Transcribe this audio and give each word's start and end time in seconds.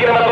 tiene 0.00 0.29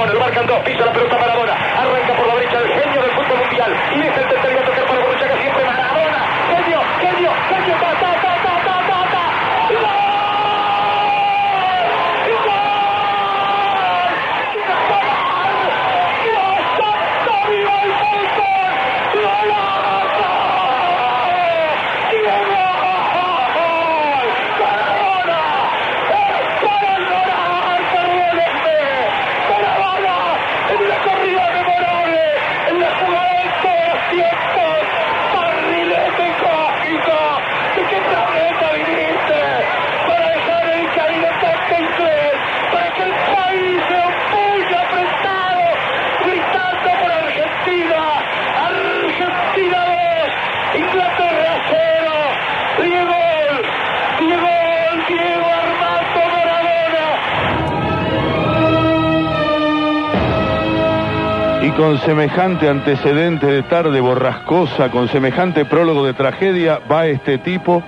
con 61.78 61.96
semejante 62.00 62.68
antecedente 62.68 63.46
de 63.46 63.62
tarde 63.62 64.00
borrascosa, 64.00 64.90
con 64.90 65.06
semejante 65.06 65.64
prólogo 65.64 66.04
de 66.04 66.12
tragedia, 66.12 66.80
va 66.90 67.06
este 67.06 67.38
tipo 67.38 67.84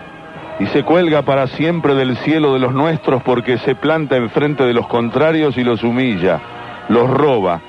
y 0.61 0.67
se 0.67 0.85
cuelga 0.85 1.23
para 1.23 1.49
siempre 1.49 1.97
del 1.97 2.17
cielo 2.19 2.55
de 2.55 2.61
los 2.61 2.73
nuestros 2.73 3.21
porque 3.25 3.59
se 3.59 3.75
planta 3.75 4.17
enfrente 4.17 4.63
de 4.63 4.75
los 4.75 4.87
contrarios 4.87 5.57
y 5.57 5.65
los 5.65 5.83
humilla, 5.83 6.41
los 6.89 7.11
roba, 7.11 7.63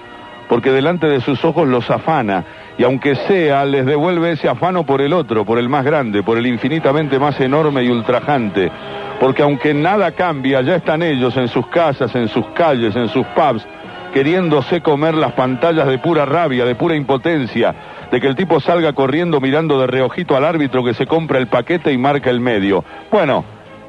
porque 0.47 0.71
delante 0.71 1.07
de 1.07 1.21
sus 1.21 1.43
ojos 1.43 1.67
los 1.67 1.89
afana 1.89 2.45
y 2.77 2.83
aunque 2.83 3.15
sea, 3.15 3.65
les 3.65 3.87
devuelve 3.87 4.33
ese 4.33 4.47
afano 4.47 4.85
por 4.85 5.01
el 5.01 5.13
otro, 5.13 5.43
por 5.43 5.57
el 5.57 5.69
más 5.69 5.83
grande, 5.83 6.21
por 6.21 6.37
el 6.37 6.45
infinitamente 6.45 7.17
más 7.17 7.39
enorme 7.41 7.81
y 7.81 7.89
ultrajante, 7.89 8.71
porque 9.19 9.41
aunque 9.41 9.73
nada 9.73 10.11
cambia, 10.11 10.61
ya 10.61 10.75
están 10.75 11.01
ellos 11.01 11.35
en 11.37 11.47
sus 11.47 11.65
casas, 11.65 12.13
en 12.13 12.27
sus 12.27 12.45
calles, 12.49 12.95
en 12.95 13.07
sus 13.07 13.25
pubs, 13.25 13.65
queriéndose 14.13 14.81
comer 14.81 15.15
las 15.15 15.33
pantallas 15.33 15.87
de 15.87 15.99
pura 15.99 16.25
rabia, 16.25 16.65
de 16.65 16.75
pura 16.75 16.95
impotencia, 16.95 17.73
de 18.11 18.19
que 18.19 18.27
el 18.27 18.35
tipo 18.35 18.59
salga 18.59 18.93
corriendo 18.93 19.39
mirando 19.39 19.79
de 19.79 19.87
reojito 19.87 20.35
al 20.35 20.45
árbitro 20.45 20.83
que 20.83 20.93
se 20.93 21.07
compra 21.07 21.39
el 21.39 21.47
paquete 21.47 21.91
y 21.91 21.97
marca 21.97 22.29
el 22.29 22.39
medio. 22.39 22.83
Bueno, 23.09 23.45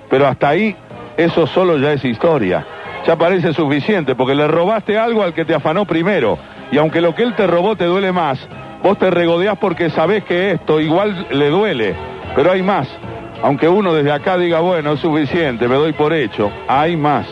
pero 0.08 0.26
hasta 0.26 0.48
ahí 0.48 0.76
eso 1.16 1.46
solo 1.46 1.78
ya 1.78 1.92
es 1.92 2.04
historia. 2.04 2.66
Ya 3.06 3.16
parece 3.16 3.52
suficiente 3.52 4.14
porque 4.14 4.34
le 4.34 4.46
robaste 4.46 4.96
algo 4.96 5.22
al 5.22 5.34
que 5.34 5.44
te 5.44 5.54
afanó 5.54 5.84
primero. 5.86 6.38
Y 6.70 6.78
aunque 6.78 7.00
lo 7.00 7.14
que 7.14 7.24
él 7.24 7.34
te 7.34 7.46
robó 7.46 7.74
te 7.74 7.84
duele 7.84 8.12
más, 8.12 8.38
vos 8.82 8.96
te 8.98 9.10
regodeás 9.10 9.58
porque 9.58 9.90
sabés 9.90 10.24
que 10.24 10.52
esto 10.52 10.80
igual 10.80 11.26
le 11.30 11.50
duele. 11.50 11.96
Pero 12.36 12.52
hay 12.52 12.62
más. 12.62 12.88
Aunque 13.42 13.68
uno 13.68 13.92
desde 13.92 14.12
acá 14.12 14.38
diga, 14.38 14.60
bueno, 14.60 14.92
es 14.92 15.00
suficiente, 15.00 15.66
me 15.66 15.74
doy 15.74 15.92
por 15.92 16.12
hecho, 16.12 16.52
hay 16.68 16.96
más. 16.96 17.26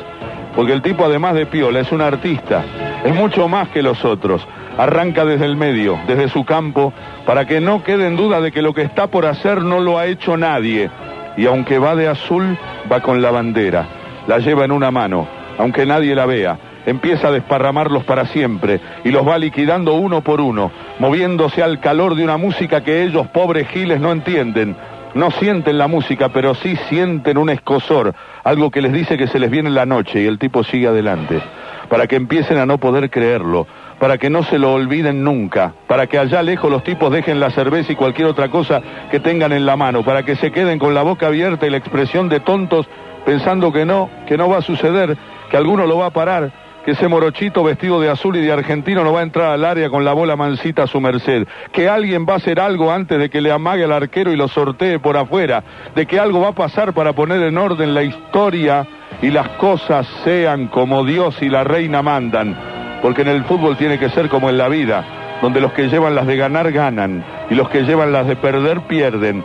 Porque 0.54 0.72
el 0.72 0.82
tipo 0.82 1.04
además 1.04 1.34
de 1.34 1.46
piola 1.46 1.80
es 1.80 1.92
un 1.92 2.00
artista, 2.00 2.64
es 3.04 3.14
mucho 3.14 3.48
más 3.48 3.68
que 3.68 3.82
los 3.82 4.04
otros. 4.04 4.46
Arranca 4.76 5.24
desde 5.24 5.44
el 5.44 5.56
medio, 5.56 5.98
desde 6.06 6.28
su 6.28 6.44
campo, 6.44 6.92
para 7.26 7.46
que 7.46 7.60
no 7.60 7.82
quede 7.82 8.06
en 8.06 8.16
duda 8.16 8.40
de 8.40 8.50
que 8.50 8.62
lo 8.62 8.72
que 8.72 8.82
está 8.82 9.08
por 9.08 9.26
hacer 9.26 9.62
no 9.62 9.80
lo 9.80 9.98
ha 9.98 10.06
hecho 10.06 10.36
nadie. 10.36 10.90
Y 11.36 11.46
aunque 11.46 11.78
va 11.78 11.94
de 11.94 12.08
azul, 12.08 12.58
va 12.90 13.00
con 13.00 13.22
la 13.22 13.30
bandera, 13.30 13.86
la 14.26 14.38
lleva 14.38 14.64
en 14.64 14.72
una 14.72 14.90
mano, 14.90 15.28
aunque 15.58 15.86
nadie 15.86 16.14
la 16.14 16.26
vea. 16.26 16.58
Empieza 16.86 17.28
a 17.28 17.32
desparramarlos 17.32 18.04
para 18.04 18.26
siempre 18.26 18.80
y 19.04 19.10
los 19.10 19.26
va 19.26 19.38
liquidando 19.38 19.94
uno 19.94 20.22
por 20.22 20.40
uno, 20.40 20.72
moviéndose 20.98 21.62
al 21.62 21.78
calor 21.78 22.14
de 22.14 22.24
una 22.24 22.38
música 22.38 22.82
que 22.82 23.02
ellos, 23.02 23.26
pobres 23.28 23.68
giles, 23.68 24.00
no 24.00 24.12
entienden. 24.12 24.76
No 25.14 25.30
sienten 25.32 25.76
la 25.76 25.88
música, 25.88 26.28
pero 26.28 26.54
sí 26.54 26.76
sienten 26.88 27.36
un 27.36 27.50
escosor, 27.50 28.14
algo 28.44 28.70
que 28.70 28.80
les 28.80 28.92
dice 28.92 29.18
que 29.18 29.26
se 29.26 29.40
les 29.40 29.50
viene 29.50 29.70
la 29.70 29.84
noche 29.84 30.22
y 30.22 30.26
el 30.26 30.38
tipo 30.38 30.62
sigue 30.62 30.86
adelante, 30.86 31.42
para 31.88 32.06
que 32.06 32.14
empiecen 32.14 32.58
a 32.58 32.66
no 32.66 32.78
poder 32.78 33.10
creerlo, 33.10 33.66
para 33.98 34.18
que 34.18 34.30
no 34.30 34.44
se 34.44 34.58
lo 34.58 34.72
olviden 34.72 35.24
nunca, 35.24 35.74
para 35.88 36.06
que 36.06 36.16
allá 36.16 36.42
lejos 36.42 36.70
los 36.70 36.84
tipos 36.84 37.10
dejen 37.10 37.40
la 37.40 37.50
cerveza 37.50 37.92
y 37.92 37.96
cualquier 37.96 38.28
otra 38.28 38.50
cosa 38.50 38.80
que 39.10 39.18
tengan 39.18 39.52
en 39.52 39.66
la 39.66 39.76
mano, 39.76 40.04
para 40.04 40.22
que 40.22 40.36
se 40.36 40.52
queden 40.52 40.78
con 40.78 40.94
la 40.94 41.02
boca 41.02 41.26
abierta 41.26 41.66
y 41.66 41.70
la 41.70 41.78
expresión 41.78 42.28
de 42.28 42.38
tontos 42.38 42.88
pensando 43.24 43.72
que 43.72 43.84
no, 43.84 44.08
que 44.28 44.36
no 44.36 44.48
va 44.48 44.58
a 44.58 44.62
suceder, 44.62 45.16
que 45.50 45.56
alguno 45.56 45.86
lo 45.86 45.98
va 45.98 46.06
a 46.06 46.10
parar, 46.10 46.52
que 46.84 46.92
ese 46.92 47.08
morochito 47.08 47.62
vestido 47.62 48.00
de 48.00 48.10
azul 48.10 48.36
y 48.36 48.40
de 48.40 48.52
argentino 48.52 49.04
no 49.04 49.12
va 49.12 49.20
a 49.20 49.24
entrar 49.24 49.50
al 49.50 49.64
área 49.64 49.90
con 49.90 50.04
la 50.04 50.12
bola 50.12 50.36
mansita 50.36 50.84
a 50.84 50.86
su 50.86 51.00
merced, 51.00 51.46
que 51.72 51.88
alguien 51.88 52.26
va 52.28 52.34
a 52.34 52.36
hacer 52.36 52.60
algo 52.60 52.90
antes 52.90 53.18
de 53.18 53.30
que 53.30 53.40
le 53.40 53.52
amague 53.52 53.84
al 53.84 53.92
arquero 53.92 54.32
y 54.32 54.36
lo 54.36 54.48
sortee 54.48 54.98
por 54.98 55.16
afuera, 55.16 55.62
de 55.94 56.06
que 56.06 56.18
algo 56.18 56.40
va 56.40 56.48
a 56.48 56.54
pasar 56.54 56.92
para 56.92 57.12
poner 57.12 57.42
en 57.42 57.58
orden 57.58 57.94
la 57.94 58.02
historia 58.02 58.86
y 59.22 59.30
las 59.30 59.48
cosas 59.50 60.06
sean 60.24 60.68
como 60.68 61.04
Dios 61.04 61.40
y 61.42 61.48
la 61.48 61.64
reina 61.64 62.02
mandan, 62.02 62.56
porque 63.02 63.22
en 63.22 63.28
el 63.28 63.44
fútbol 63.44 63.76
tiene 63.76 63.98
que 63.98 64.10
ser 64.10 64.28
como 64.28 64.48
en 64.48 64.58
la 64.58 64.68
vida, 64.68 65.04
donde 65.42 65.60
los 65.60 65.72
que 65.72 65.88
llevan 65.88 66.14
las 66.14 66.26
de 66.26 66.36
ganar 66.36 66.72
ganan 66.72 67.24
y 67.50 67.54
los 67.54 67.68
que 67.68 67.82
llevan 67.82 68.12
las 68.12 68.26
de 68.26 68.36
perder 68.36 68.82
pierden, 68.82 69.42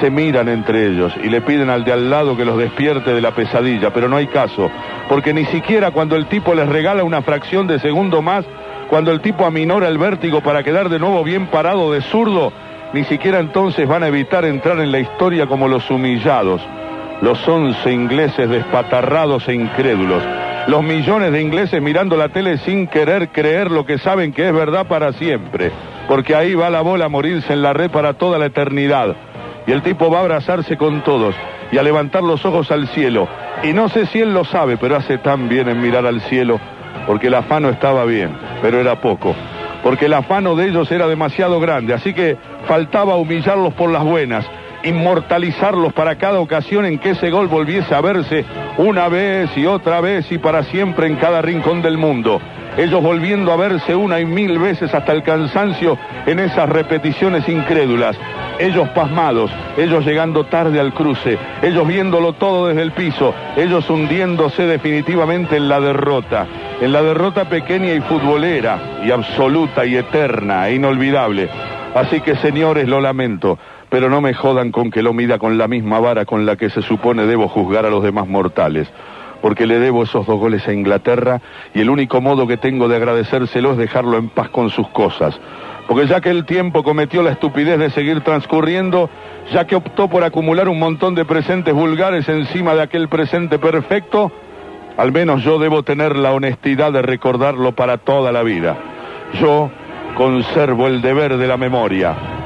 se 0.00 0.10
miran 0.10 0.48
entre 0.48 0.86
ellos 0.86 1.12
y 1.22 1.28
le 1.28 1.40
piden 1.40 1.70
al 1.70 1.84
de 1.84 1.92
al 1.92 2.10
lado 2.10 2.36
que 2.36 2.44
los 2.44 2.56
despierte 2.56 3.12
de 3.14 3.20
la 3.20 3.32
pesadilla, 3.32 3.92
pero 3.92 4.08
no 4.08 4.16
hay 4.16 4.26
caso, 4.26 4.70
porque 5.08 5.32
ni 5.32 5.44
siquiera 5.46 5.90
cuando 5.90 6.16
el 6.16 6.26
tipo 6.26 6.54
les 6.54 6.68
regala 6.68 7.04
una 7.04 7.22
fracción 7.22 7.66
de 7.66 7.78
segundo 7.78 8.22
más, 8.22 8.44
cuando 8.88 9.10
el 9.10 9.20
tipo 9.20 9.44
aminora 9.44 9.88
el 9.88 9.98
vértigo 9.98 10.40
para 10.42 10.62
quedar 10.62 10.88
de 10.88 10.98
nuevo 10.98 11.24
bien 11.24 11.46
parado 11.46 11.92
de 11.92 12.02
zurdo, 12.02 12.52
ni 12.92 13.04
siquiera 13.04 13.40
entonces 13.40 13.88
van 13.88 14.02
a 14.02 14.08
evitar 14.08 14.44
entrar 14.44 14.78
en 14.80 14.92
la 14.92 14.98
historia 14.98 15.46
como 15.46 15.68
los 15.68 15.90
humillados, 15.90 16.60
los 17.22 17.46
once 17.48 17.90
ingleses 17.90 18.48
despatarrados 18.48 19.48
e 19.48 19.54
incrédulos, 19.54 20.22
los 20.66 20.82
millones 20.82 21.32
de 21.32 21.40
ingleses 21.40 21.80
mirando 21.80 22.16
la 22.16 22.28
tele 22.28 22.58
sin 22.58 22.86
querer 22.86 23.30
creer 23.30 23.70
lo 23.70 23.86
que 23.86 23.98
saben 23.98 24.32
que 24.32 24.48
es 24.48 24.54
verdad 24.54 24.86
para 24.86 25.12
siempre, 25.14 25.72
porque 26.08 26.34
ahí 26.34 26.54
va 26.54 26.68
la 26.70 26.82
bola 26.82 27.06
a 27.06 27.08
morirse 27.08 27.52
en 27.52 27.62
la 27.62 27.72
red 27.72 27.90
para 27.90 28.14
toda 28.14 28.38
la 28.38 28.46
eternidad. 28.46 29.16
Y 29.66 29.72
el 29.72 29.82
tipo 29.82 30.10
va 30.10 30.18
a 30.18 30.22
abrazarse 30.22 30.76
con 30.76 31.02
todos 31.02 31.34
y 31.70 31.78
a 31.78 31.82
levantar 31.82 32.22
los 32.22 32.44
ojos 32.44 32.70
al 32.70 32.88
cielo. 32.88 33.28
Y 33.62 33.72
no 33.72 33.88
sé 33.88 34.06
si 34.06 34.20
él 34.20 34.34
lo 34.34 34.44
sabe, 34.44 34.76
pero 34.76 34.96
hace 34.96 35.18
tan 35.18 35.48
bien 35.48 35.68
en 35.68 35.80
mirar 35.80 36.06
al 36.06 36.20
cielo, 36.22 36.60
porque 37.06 37.28
el 37.28 37.34
afano 37.34 37.68
estaba 37.68 38.04
bien, 38.04 38.36
pero 38.60 38.80
era 38.80 39.00
poco. 39.00 39.34
Porque 39.82 40.06
el 40.06 40.14
afano 40.14 40.54
de 40.54 40.68
ellos 40.68 40.90
era 40.90 41.06
demasiado 41.06 41.60
grande, 41.60 41.94
así 41.94 42.12
que 42.12 42.36
faltaba 42.66 43.16
humillarlos 43.16 43.74
por 43.74 43.90
las 43.90 44.04
buenas, 44.04 44.44
inmortalizarlos 44.84 45.92
para 45.92 46.16
cada 46.18 46.40
ocasión 46.40 46.84
en 46.84 46.98
que 46.98 47.10
ese 47.10 47.30
gol 47.30 47.48
volviese 47.48 47.94
a 47.94 48.00
verse 48.00 48.44
una 48.78 49.08
vez 49.08 49.56
y 49.56 49.66
otra 49.66 50.00
vez 50.00 50.30
y 50.30 50.38
para 50.38 50.64
siempre 50.64 51.06
en 51.06 51.16
cada 51.16 51.40
rincón 51.40 51.82
del 51.82 51.98
mundo 51.98 52.40
ellos 52.76 53.02
volviendo 53.02 53.52
a 53.52 53.56
verse 53.56 53.94
una 53.94 54.20
y 54.20 54.24
mil 54.24 54.58
veces 54.58 54.94
hasta 54.94 55.12
el 55.12 55.22
cansancio 55.22 55.98
en 56.26 56.38
esas 56.38 56.68
repeticiones 56.68 57.48
incrédulas, 57.48 58.16
ellos 58.58 58.88
pasmados, 58.90 59.50
ellos 59.76 60.04
llegando 60.04 60.44
tarde 60.44 60.80
al 60.80 60.94
cruce, 60.94 61.38
ellos 61.62 61.86
viéndolo 61.86 62.34
todo 62.34 62.68
desde 62.68 62.82
el 62.82 62.92
piso, 62.92 63.34
ellos 63.56 63.88
hundiéndose 63.90 64.66
definitivamente 64.66 65.56
en 65.56 65.68
la 65.68 65.80
derrota, 65.80 66.46
en 66.80 66.92
la 66.92 67.02
derrota 67.02 67.48
pequeña 67.48 67.92
y 67.92 68.00
futbolera, 68.00 69.00
y 69.04 69.10
absoluta 69.10 69.84
y 69.84 69.96
eterna 69.96 70.68
e 70.68 70.74
inolvidable. 70.74 71.48
Así 71.94 72.20
que 72.20 72.36
señores, 72.36 72.88
lo 72.88 73.00
lamento, 73.00 73.58
pero 73.90 74.08
no 74.08 74.22
me 74.22 74.32
jodan 74.32 74.72
con 74.72 74.90
que 74.90 75.02
lo 75.02 75.12
mida 75.12 75.38
con 75.38 75.58
la 75.58 75.68
misma 75.68 76.00
vara 76.00 76.24
con 76.24 76.46
la 76.46 76.56
que 76.56 76.70
se 76.70 76.80
supone 76.80 77.26
debo 77.26 77.48
juzgar 77.48 77.84
a 77.84 77.90
los 77.90 78.02
demás 78.02 78.26
mortales 78.26 78.88
porque 79.42 79.66
le 79.66 79.78
debo 79.78 80.04
esos 80.04 80.24
dos 80.24 80.38
goles 80.38 80.66
a 80.68 80.72
Inglaterra 80.72 81.42
y 81.74 81.80
el 81.80 81.90
único 81.90 82.20
modo 82.20 82.46
que 82.46 82.56
tengo 82.56 82.88
de 82.88 82.96
agradecérselo 82.96 83.72
es 83.72 83.76
dejarlo 83.76 84.16
en 84.16 84.28
paz 84.28 84.48
con 84.48 84.70
sus 84.70 84.88
cosas. 84.88 85.38
Porque 85.88 86.06
ya 86.06 86.20
que 86.20 86.30
el 86.30 86.46
tiempo 86.46 86.84
cometió 86.84 87.22
la 87.22 87.32
estupidez 87.32 87.78
de 87.78 87.90
seguir 87.90 88.20
transcurriendo, 88.22 89.10
ya 89.52 89.66
que 89.66 89.74
optó 89.74 90.08
por 90.08 90.22
acumular 90.22 90.68
un 90.68 90.78
montón 90.78 91.16
de 91.16 91.24
presentes 91.24 91.74
vulgares 91.74 92.28
encima 92.28 92.74
de 92.74 92.82
aquel 92.82 93.08
presente 93.08 93.58
perfecto, 93.58 94.30
al 94.96 95.10
menos 95.10 95.42
yo 95.42 95.58
debo 95.58 95.82
tener 95.82 96.16
la 96.16 96.32
honestidad 96.32 96.92
de 96.92 97.02
recordarlo 97.02 97.72
para 97.72 97.98
toda 97.98 98.30
la 98.30 98.44
vida. 98.44 98.76
Yo 99.40 99.70
conservo 100.14 100.86
el 100.86 101.02
deber 101.02 101.36
de 101.36 101.48
la 101.48 101.56
memoria. 101.56 102.41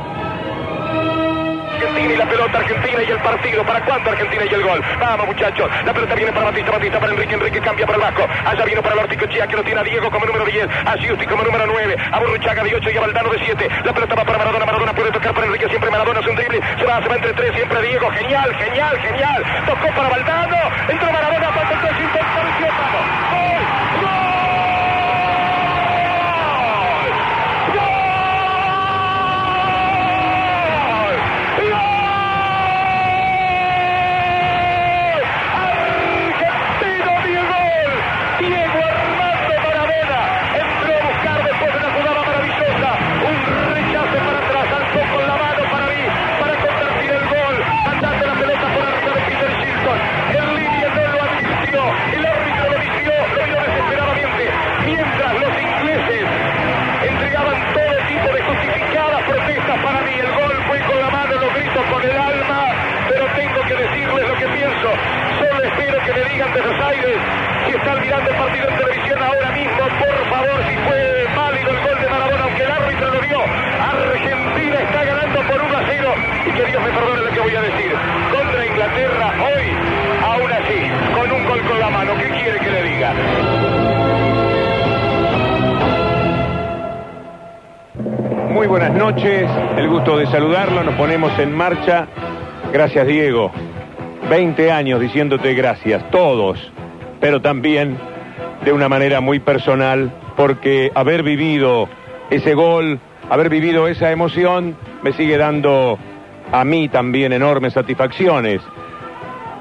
Argentina 1.96 2.12
y 2.12 2.18
la 2.18 2.28
pelota. 2.28 2.58
Argentina 2.58 3.02
y 3.02 3.10
el 3.10 3.18
partido. 3.20 3.64
¿Para 3.64 3.80
cuánto 3.80 4.10
Argentina 4.10 4.44
y 4.44 4.54
el 4.54 4.62
gol? 4.62 4.84
Vamos, 5.00 5.26
muchachos. 5.26 5.70
La 5.84 5.94
pelota 5.94 6.14
viene 6.14 6.32
para 6.32 6.44
Batista, 6.46 6.70
Batista 6.70 7.00
para 7.00 7.12
Enrique, 7.12 7.34
Enrique 7.34 7.60
cambia 7.60 7.86
para 7.86 7.96
el 7.96 8.04
Vasco. 8.04 8.28
Allá 8.44 8.64
vino 8.64 8.82
para 8.82 8.94
el 8.94 9.00
Orticochea, 9.00 9.46
que 9.46 9.56
lo 9.56 9.64
tiene 9.64 9.80
a 9.80 9.84
Diego 9.84 10.10
como 10.10 10.26
número 10.26 10.44
10, 10.44 10.68
a 10.84 10.96
Giusti 10.96 11.26
como 11.26 11.42
número 11.42 11.66
9, 11.66 11.96
a 12.12 12.18
Burruchaga 12.20 12.62
de 12.64 12.74
8 12.74 12.90
y 12.90 12.96
a 12.96 13.00
Valdano 13.00 13.30
de 13.30 13.38
7. 13.38 13.68
La 13.84 13.92
pelota 13.94 14.14
va 14.14 14.24
para 14.24 14.38
Maradona, 14.38 14.66
Maradona 14.66 14.92
puede 14.92 15.10
tocar 15.10 15.32
para 15.32 15.46
Enrique, 15.46 15.68
siempre 15.70 15.90
Maradona 15.90 16.20
es 16.20 16.26
un 16.26 16.36
drible. 16.36 16.60
Se 16.78 16.84
va, 16.84 17.02
se 17.02 17.08
va 17.08 17.14
entre 17.14 17.32
tres, 17.32 17.54
siempre 17.54 17.80
Diego. 17.80 18.10
Genial, 18.10 18.54
genial, 18.56 18.98
genial. 19.00 19.44
Tocó 19.64 19.88
para 19.96 20.08
Valdano, 20.10 20.56
entró 20.88 21.12
Maradona, 21.12 21.48
pasa 21.48 21.72
el 21.72 23.25
Muy 88.66 88.80
buenas 88.80 88.98
noches, 88.98 89.48
el 89.76 89.88
gusto 89.88 90.18
de 90.18 90.26
saludarlo, 90.26 90.82
nos 90.82 90.96
ponemos 90.96 91.30
en 91.38 91.54
marcha. 91.54 92.08
Gracias 92.72 93.06
Diego, 93.06 93.52
20 94.28 94.72
años 94.72 95.00
diciéndote 95.00 95.54
gracias, 95.54 96.10
todos, 96.10 96.72
pero 97.20 97.40
también 97.40 97.96
de 98.64 98.72
una 98.72 98.88
manera 98.88 99.20
muy 99.20 99.38
personal, 99.38 100.12
porque 100.36 100.90
haber 100.96 101.22
vivido 101.22 101.88
ese 102.28 102.54
gol, 102.54 102.98
haber 103.30 103.50
vivido 103.50 103.86
esa 103.86 104.10
emoción, 104.10 104.76
me 105.04 105.12
sigue 105.12 105.38
dando 105.38 105.96
a 106.50 106.64
mí 106.64 106.88
también 106.88 107.32
enormes 107.32 107.72
satisfacciones. 107.72 108.60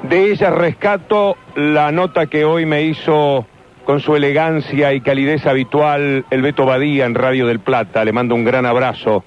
De 0.01 0.31
ellas 0.31 0.51
rescato 0.51 1.37
la 1.55 1.91
nota 1.91 2.25
que 2.25 2.43
hoy 2.43 2.65
me 2.65 2.81
hizo 2.81 3.45
con 3.85 3.99
su 3.99 4.15
elegancia 4.15 4.93
y 4.93 5.01
calidez 5.01 5.45
habitual 5.45 6.25
el 6.29 6.41
Beto 6.41 6.65
Badía 6.65 7.05
en 7.05 7.13
Radio 7.13 7.45
del 7.45 7.59
Plata. 7.59 8.03
Le 8.03 8.11
mando 8.11 8.33
un 8.33 8.43
gran 8.43 8.65
abrazo. 8.65 9.23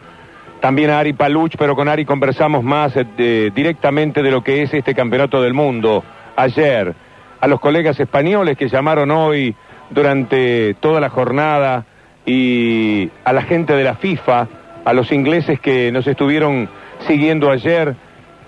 También 0.60 0.90
a 0.90 0.98
Ari 0.98 1.12
Paluch, 1.12 1.54
pero 1.56 1.76
con 1.76 1.88
Ari 1.88 2.04
conversamos 2.04 2.64
más 2.64 2.92
eh, 2.96 3.52
directamente 3.54 4.20
de 4.20 4.30
lo 4.32 4.42
que 4.42 4.62
es 4.62 4.74
este 4.74 4.94
campeonato 4.94 5.40
del 5.40 5.54
mundo. 5.54 6.02
Ayer, 6.34 6.92
a 7.40 7.46
los 7.46 7.60
colegas 7.60 8.00
españoles 8.00 8.58
que 8.58 8.68
llamaron 8.68 9.12
hoy 9.12 9.54
durante 9.90 10.74
toda 10.80 11.00
la 11.00 11.08
jornada 11.08 11.86
y 12.26 13.10
a 13.24 13.32
la 13.32 13.42
gente 13.42 13.74
de 13.74 13.84
la 13.84 13.94
FIFA, 13.94 14.48
a 14.84 14.92
los 14.92 15.12
ingleses 15.12 15.60
que 15.60 15.92
nos 15.92 16.08
estuvieron 16.08 16.68
siguiendo 17.06 17.50
ayer 17.52 17.94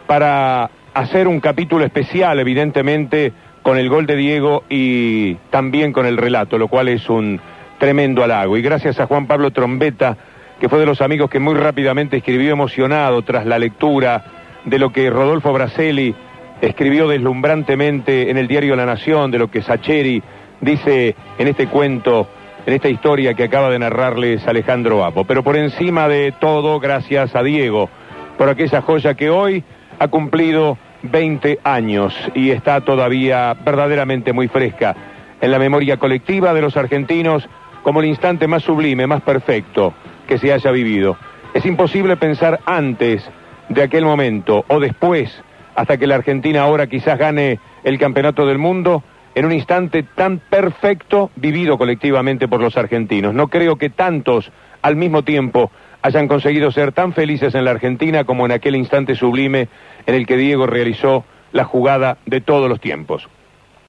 para 0.09 0.71
hacer 0.93 1.29
un 1.29 1.39
capítulo 1.39 1.85
especial, 1.85 2.41
evidentemente, 2.41 3.33
con 3.63 3.79
el 3.79 3.89
gol 3.89 4.07
de 4.07 4.17
Diego 4.17 4.65
y 4.69 5.35
también 5.51 5.93
con 5.93 6.07
el 6.07 6.17
relato, 6.17 6.59
lo 6.59 6.69
cual 6.69 6.89
es 6.89 7.09
un 7.09 7.41
tremendo 7.79 8.23
halago. 8.23 8.57
Y 8.57 8.63
gracias 8.63 9.01
a 9.01 9.07
Juan 9.07 9.27
Pablo 9.27 9.51
Trombeta, 9.51 10.17
que 10.61 10.69
fue 10.69 10.79
de 10.79 10.87
los 10.87 11.01
amigos 11.01 11.31
que 11.31 11.41
muy 11.41 11.55
rápidamente 11.55 12.19
escribió 12.19 12.53
emocionado 12.53 13.23
tras 13.23 13.47
la 13.47 13.59
lectura 13.59 14.25
de 14.65 14.79
lo 14.79 14.93
que 14.93 15.11
Rodolfo 15.11 15.53
Braselli 15.53 16.15
escribió 16.61 17.09
deslumbrantemente 17.09 18.31
en 18.31 18.37
el 18.37 18.47
diario 18.47 18.77
La 18.77 18.87
Nación, 18.87 19.31
de 19.31 19.39
lo 19.39 19.51
que 19.51 19.63
Sacheri 19.63 20.23
dice 20.61 21.15
en 21.39 21.49
este 21.49 21.67
cuento, 21.69 22.29
en 22.67 22.75
esta 22.75 22.89
historia 22.89 23.35
que 23.35 23.45
acaba 23.45 23.71
de 23.71 23.79
narrarles 23.79 24.47
Alejandro 24.47 25.05
Apo. 25.05 25.25
Pero 25.25 25.43
por 25.43 25.57
encima 25.57 26.09
de 26.09 26.33
todo, 26.39 26.79
gracias 26.81 27.35
a 27.35 27.43
Diego, 27.43 27.89
por 28.37 28.49
aquella 28.51 28.83
joya 28.83 29.15
que 29.15 29.31
hoy 29.31 29.65
ha 29.99 30.09
cumplido 30.09 30.77
20 31.03 31.61
años 31.65 32.15
y 32.35 32.51
está 32.51 32.81
todavía 32.83 33.55
verdaderamente 33.55 34.33
muy 34.33 34.49
fresca 34.49 34.97
en 35.41 35.51
la 35.51 35.59
memoria 35.59 35.97
colectiva 35.97 36.53
de 36.53 36.61
los 36.61 36.77
argentinos 36.77 37.49
como 37.83 38.01
el 38.01 38.07
instante 38.07 38.47
más 38.47 38.63
sublime, 38.63 39.07
más 39.07 39.23
perfecto 39.23 39.95
que 40.27 40.39
se 40.39 40.53
haya 40.53 40.71
vivido. 40.71 41.17
Es 41.55 41.65
imposible 41.67 42.17
pensar 42.17 42.61
antes 42.67 43.29
de 43.69 43.83
aquel 43.83 44.05
momento 44.05 44.65
o 44.69 44.79
después, 44.79 45.43
hasta 45.75 45.97
que 45.97 46.07
la 46.07 46.17
Argentina 46.17 46.63
ahora 46.63 46.87
quizás 46.87 47.19
gane 47.19 47.59
el 47.83 47.99
campeonato 47.99 48.47
del 48.47 48.59
mundo, 48.59 49.03
en 49.35 49.47
un 49.47 49.53
instante 49.53 50.03
tan 50.03 50.39
perfecto 50.39 51.31
vivido 51.37 51.79
colectivamente 51.79 52.49
por 52.49 52.61
los 52.61 52.77
argentinos. 52.77 53.33
No 53.33 53.49
creo 53.49 53.77
que 53.77 53.89
tantos 53.89 54.51
al 54.83 54.97
mismo 54.97 55.23
tiempo 55.23 55.71
hayan 56.03 56.29
conseguido 56.29 56.71
ser 56.71 56.93
tan 56.93 57.13
felices 57.13 57.55
en 57.55 57.65
la 57.65 57.73
Argentina 57.73 58.25
como 58.25 58.47
en 58.47 58.53
aquel 58.53 58.77
instante 58.77 59.15
sublime 59.15 59.69
en 60.07 60.15
el 60.15 60.27
que 60.27 60.37
Diego 60.37 60.67
realizó 60.67 61.25
la 61.53 61.65
jugada 61.65 62.19
de 62.27 62.41
todos 62.41 62.69
los 62.69 62.81
tiempos. 62.81 63.29